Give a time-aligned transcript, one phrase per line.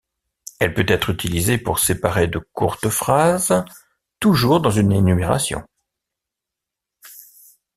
[0.57, 3.63] Elle peut être utilisée pour séparer de courtes phrases,
[4.19, 5.63] toujours dans une énumération.